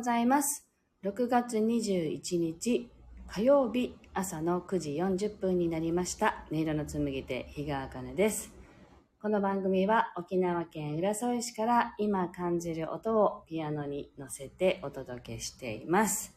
[0.00, 0.66] ございます。
[1.04, 2.88] 6月21日
[3.26, 6.46] 火曜日朝の9時40分になりました。
[6.50, 8.50] 音色の紡手、日川茜です。
[9.20, 16.34] この番組は沖縄県浦添市から今感じる音をピアノに乗せてお届けしています。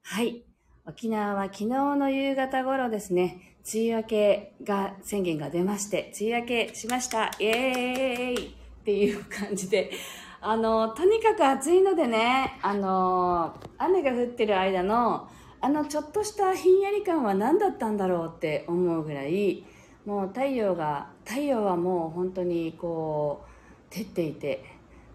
[0.00, 0.46] はい。
[0.86, 7.30] 沖縄は昨日の夕方頃ですね、梅雨明けが宣言が出まして、梅雨明けしました。
[7.40, 9.90] イエーイっていう感じで、
[10.40, 15.28] あの、とにかく暑いのでね、あの、雨が降ってる間の、
[15.60, 19.64] あのちょっとしたひんやり感は何だったんだろうって思うぐらい、
[20.04, 23.44] もう太陽が、太陽はもう本当にこ
[23.90, 24.62] う、照っていて、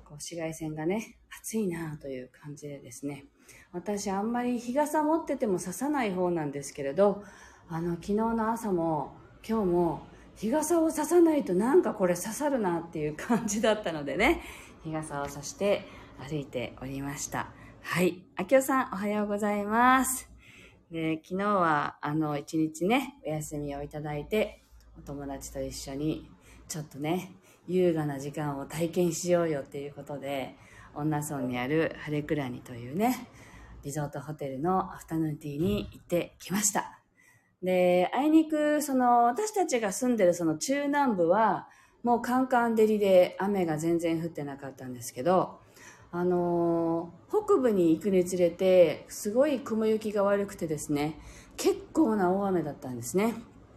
[0.04, 3.26] こう紫外線がね、暑いなという感じでですね、
[3.72, 7.24] 私あんまり日傘持ってても刺さない方なんですけれど、
[7.70, 9.14] あの、昨日の朝も
[9.48, 10.02] 今日も
[10.36, 14.42] 日傘を差さないとなんかこれ刺さるなっていう感じだったのでね、
[14.84, 15.86] 日傘を差して
[16.28, 17.52] 歩いておりました。
[17.82, 18.22] はい。
[18.36, 20.30] あきおさん、おはようございます。
[20.92, 24.64] で、昨日は、あの、一日ね、お休みをいただいて、
[24.98, 26.30] お友達と一緒に、
[26.68, 27.32] ちょっとね、
[27.68, 30.56] 優雅な時間を体験しようよっていうことで、
[30.94, 33.28] 女村にあるハレクラニというね、
[33.84, 37.02] リゾートホテルのアフタヌーンティーに行ってきました。
[37.64, 41.68] で、あいにく、その、私たちが住んでるその中南部は、
[42.04, 45.60] もうカンカン照りで雨が全然降ってなかったんですけど、
[46.12, 51.18] あのー北部に行くにつれて、すごい雲行きが悪くてですね、
[51.56, 53.36] 結構な大雨だったんですね。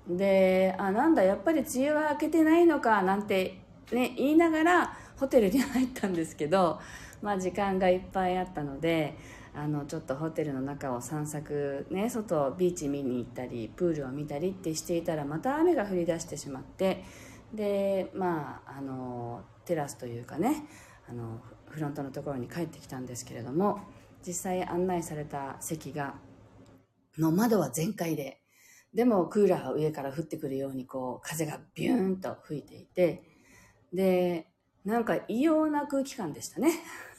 [0.09, 3.61] で、あ、なんだ、やっぱり梅雨は明けてないのか、なんて
[3.93, 6.81] ね、言いながらホテルに入ったんですけど、
[7.23, 9.17] まあ時間がいっぱいあったので、
[9.57, 17.05] あのちょっとホテルの中を散策ね外ビーチ見に行ったりプールを見たりってしていたらまた雨が降り出してしまって
[17.55, 20.67] でまああのテラスというかね
[21.09, 23.81] あのフロントのところに帰ってきたんですけれども
[24.27, 26.15] 実際案内された席が
[27.19, 28.41] の窓は全開で
[28.93, 33.23] でもクーラーが上から降ってくるようにこう風がビューンと吹いていて
[33.93, 34.47] で
[34.85, 36.71] なんか異様な空気感でしたね。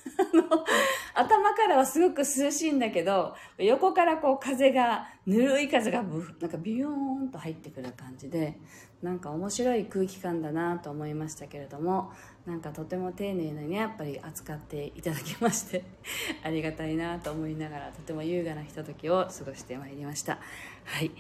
[1.14, 8.60] 頭からはすごく涼しいんだけど横からこう風がぬるい風がブなんかビヨーンと入ってくる感じで
[9.02, 12.12] なんか面白い空気感だなと思いましたけれども
[12.46, 15.84] なんかとても丁寧にねやっぱり扱っていただきまして
[16.44, 20.40] ありがたいなと思いながらとても優雅なひとときを過ごしてまいりました
[20.86, 21.12] はい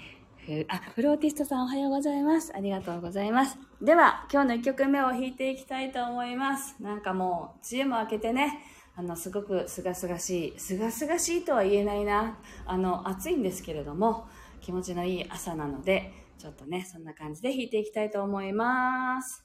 [0.67, 2.53] あ、フローティストさんおはようございます。
[2.55, 3.57] ありがとうございます。
[3.81, 6.75] では、今日の1曲目を弾いていきたいと思います。
[6.79, 8.59] なんかもう、梅雨も明けてね、
[8.95, 12.39] あの、すごくすがすがしい、すがすがしいとは言えないな。
[12.65, 14.27] あの、暑いんですけれども、
[14.61, 19.44] 気持ちのいい朝なので、ちょっとね、そんな感じで弾いていきたいと思います。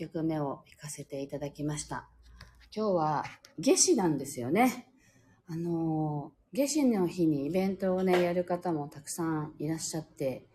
[0.00, 2.08] 曲目を弾かせていただきました。
[2.74, 3.24] 今日は
[3.58, 4.86] 夏至なんですよね。
[5.46, 10.46] あの、夏至の日にイベントをね、やる方もたくさんいらっしゃって、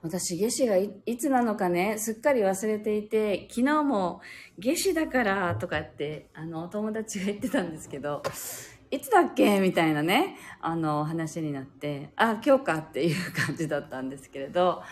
[0.00, 4.22] 私、夏至がいつなのかね、すっかり忘れていて、昨日も
[4.58, 8.22] 夏至だからとかって、あの、お友達が言ってたんですけど、
[8.90, 9.60] いつだっけ？
[9.60, 14.82] みたいなね、あの、話になって、あ、今日かっていう感じだったんですけれど、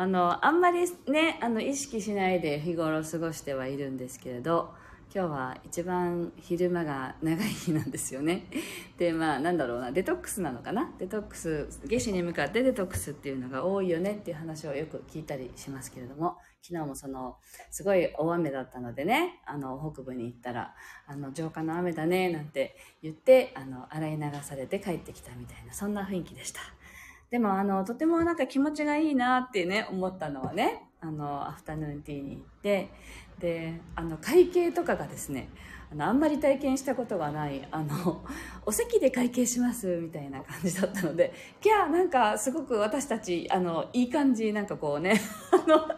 [0.00, 4.72] あの、あんまりね、あの、意識しないで日頃過ごしてはいるんですけれど、
[5.14, 8.46] 今日は一番昼間が長い日なんですよね。
[8.96, 10.90] で、まあ、なんだろうな、デトックスなのかな？
[10.98, 17.36] デトックス、夏至に向かってデトックスっていうのが多いよねっていう話をよく聞いたりしますけれども、昨日もその、
[17.70, 20.74] すごい大雨だったのでね、あの、北部に行ったら、
[21.08, 26.60] あの、浄化の雨だね、なんて言って、あの、洗い流されて帰ってきたみたいな、そんな雰囲気でした。
[27.30, 32.90] でも、あの、とてもなんか気持ちがいいなってね、思ったのはね、あの、アフタヌーンティーに行って、
[33.40, 35.48] であの会計とかがですね
[35.90, 38.22] あのあんまり体験したことがないあの
[38.64, 41.32] お席で会計しますみたいな感じだったので
[41.64, 45.88] いやなんかすごく私たちあのいい感じなんかこうね あの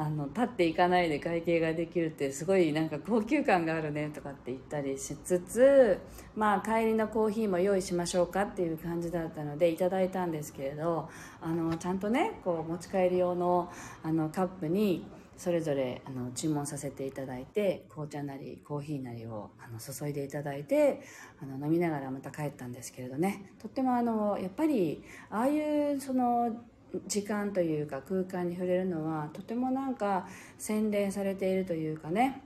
[0.00, 5.98] あの立っていかないで会計ができるってすごいなんか高級感があるねとかって言ったりしつつ
[6.34, 11.10] まあ帰りのコーヒーも用意しましょうかっていう感じだったのでいただいたんですけれど
[11.42, 13.70] あのちゃんとねこう持ち帰り用の
[14.02, 15.04] あのカップに
[15.36, 21.02] それぞれあの注文させていただいて紅茶なりコーヒーなりをあの注いでいただいて
[21.42, 23.52] あの飲みながらまた帰ったんですけれどね。
[23.60, 25.60] とってもあのやっぱりああい
[25.94, 26.64] うその
[27.06, 30.26] 時間というか空間に触れるのはとてもなんか
[30.58, 32.42] 洗練されているというかね。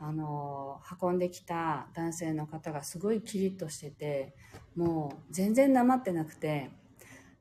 [0.00, 4.32] あの運んできた男性の方がすごいキリッとしてて
[4.76, 6.70] もう全然なまってなくて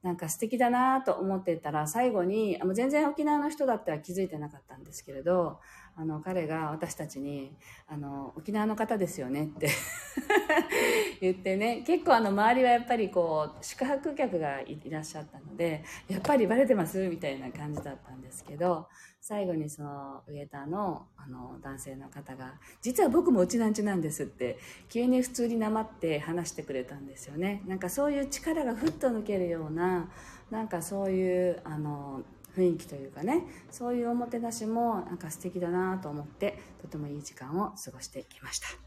[0.02, 5.60] なんか素敵だなと思ってたら最後にもう全然沖縄の人だっては気づいてなかったんですけれど
[5.96, 7.52] あの彼が私たちに
[7.88, 9.70] あの沖縄の方ですよねって
[11.22, 11.84] 言ってね。
[11.86, 18.88] 結構あの周りはやっぱりこう宿泊客がいらっしゃったのでやっぱりバレてますみたいな感じだったんですけど
[19.22, 24.58] 最後にそのウエーターのあの男性の方が「実は僕もうちなんちなんです」って
[24.90, 27.62] 急に普通になまって話してくれたんですよね。
[27.66, 30.10] なんかそういう力がふっと抜けるような
[30.50, 32.24] なんかそういうあの
[32.56, 38.87] 雰囲気というかねそういうおもてなしもなんか素敵だなと思ってとてもいい時間を過ごしてきました。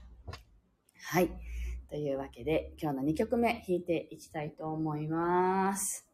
[1.13, 1.31] はい。
[1.89, 6.10] というわけで今日の2曲目弾いていきたいと思います。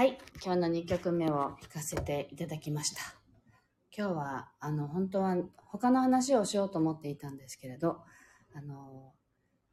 [0.00, 3.02] はい、今日の2曲目を弾かせていただきました。
[3.94, 7.98] 今日は、あの、本当は他の話をしようと思っていたんですけれど、
[8.54, 9.12] あの、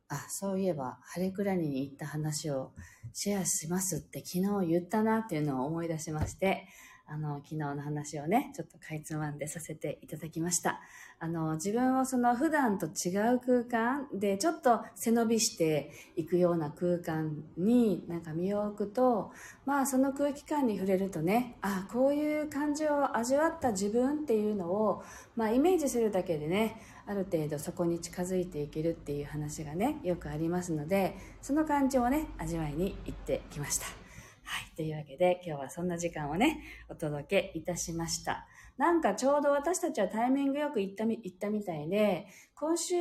[0.09, 2.73] あ、そういえば、ハレクラニに行った話を
[3.13, 6.67] シェアしますって昨日言ったなっていうのを思い出しまして、
[7.09, 10.81] あの、昨日の話をね、ちょっとかいつまんでさせていただきました。
[11.19, 19.31] あの、自分をその普段と違う空間で、ちょっと背伸びしていくような空間になんか身を置くと、
[19.65, 25.01] まあその空気感に触れるとね、あ、こういう感じを味わった自分っていうのを、
[25.35, 34.06] まあイメージするだけでね、ある程度そこに近づいていけるっていう話がね、よくありますので、その感じをね、味わいに行ってきました。
[34.47, 34.71] はい。
[34.77, 38.47] というわけで、今日はそんな時間をね、お届けいたしました。
[38.77, 42.95] なんかちょうど私たちはタイミングよく行ったみ、行ったみたいで、今週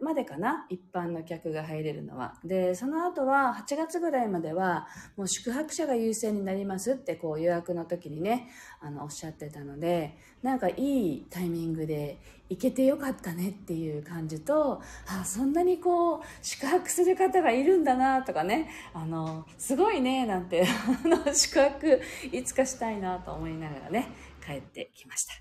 [0.00, 2.34] までかな一般の客が入れるのは。
[2.44, 8.50] で、その後は8月ぐらいまでは、もう宿泊者が優先になりますってこう予約の時にね、
[8.80, 20.66] あの、おっしゃってたので、なんかいいタイミングで行けてよかったねっていう感じと、あ、そんなにこう、宿泊する方がいるんだなとかね、あの、すごいね、なんて、
[21.04, 22.00] あの、宿泊
[22.32, 24.08] いつかしたいなと思いながらね、
[24.44, 25.34] 帰ってきました。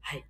[0.00, 0.24] はい。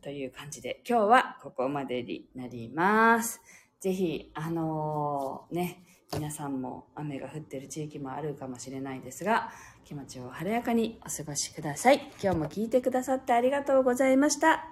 [0.00, 3.40] という感じで、今日はここまでになります。
[3.80, 9.50] ぜひ、あのー、ね、皆さんも雨が降ってる地域もあるかもしれないですが、
[9.84, 12.10] 気持ちを晴れやかにお過ごしください。
[12.22, 14.64] 今日も聞いてくださってありがとうございました。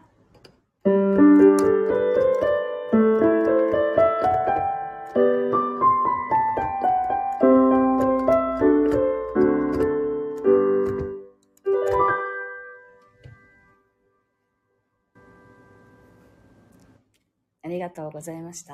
[17.97, 18.65] とうございました。